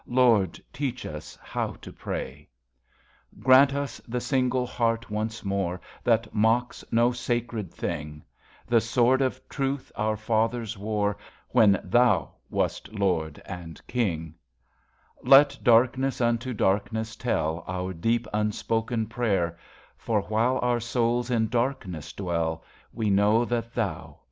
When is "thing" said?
7.71-8.23